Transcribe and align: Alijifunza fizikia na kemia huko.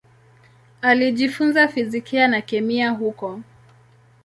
Alijifunza 0.81 1.67
fizikia 1.67 2.27
na 2.27 2.41
kemia 2.41 2.89
huko. 2.89 3.41